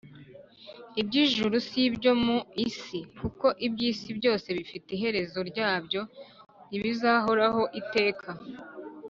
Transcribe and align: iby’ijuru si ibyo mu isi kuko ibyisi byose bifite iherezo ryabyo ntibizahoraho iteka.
iby’ijuru 1.01 1.55
si 1.67 1.79
ibyo 1.87 2.11
mu 2.25 2.37
isi 2.67 2.99
kuko 3.19 3.47
ibyisi 3.67 4.09
byose 4.19 4.47
bifite 4.57 4.87
iherezo 4.97 5.39
ryabyo 5.49 6.01
ntibizahoraho 6.67 7.63
iteka. 7.81 8.29